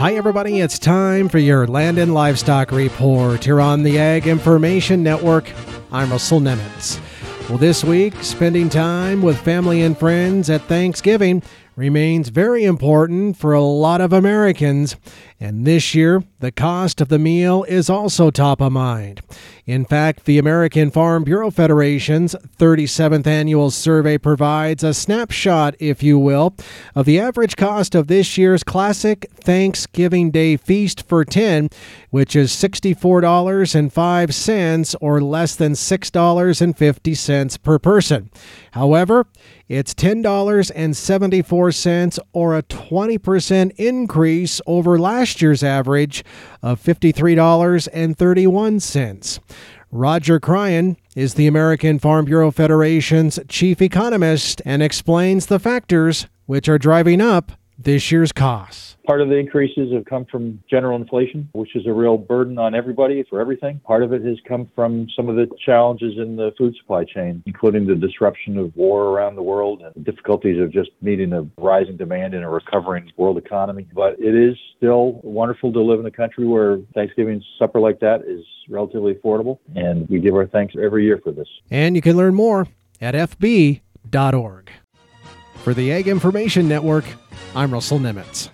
[0.00, 0.60] Hi, everybody.
[0.60, 5.52] It's time for your Land and Livestock Report here on the Ag Information Network.
[5.92, 6.98] I'm Russell Nemitz.
[7.50, 11.42] Well, this week, spending time with family and friends at Thanksgiving
[11.80, 14.96] remains very important for a lot of Americans.
[15.42, 19.22] And this year, the cost of the meal is also top of mind.
[19.64, 26.18] In fact, the American Farm Bureau Federation's 37th annual survey provides a snapshot, if you
[26.18, 26.54] will,
[26.94, 31.70] of the average cost of this year's classic Thanksgiving Day feast for 10,
[32.10, 38.30] which is $64.05 or less than $6.50 per person.
[38.72, 39.26] However,
[39.68, 41.69] it's $10.74
[42.32, 46.24] or a 20% increase over last year's average
[46.62, 49.40] of $53.31.
[49.92, 56.68] Roger Cryan is the American Farm Bureau Federation's chief economist and explains the factors which
[56.68, 57.50] are driving up
[57.82, 58.96] this year's costs.
[59.06, 62.74] Part of the increases have come from general inflation, which is a real burden on
[62.74, 63.80] everybody for everything.
[63.80, 67.42] Part of it has come from some of the challenges in the food supply chain,
[67.46, 71.46] including the disruption of war around the world and the difficulties of just meeting a
[71.58, 73.88] rising demand in a recovering world economy.
[73.94, 78.22] But it is still wonderful to live in a country where Thanksgiving supper like that
[78.26, 81.48] is relatively affordable, and we give our thanks every year for this.
[81.70, 82.68] And you can learn more
[83.00, 84.70] at fb.org.
[85.64, 87.04] For the Ag Information Network,
[87.54, 88.48] I'm Russell Nemitz.